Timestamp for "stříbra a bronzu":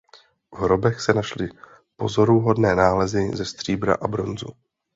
3.45-4.47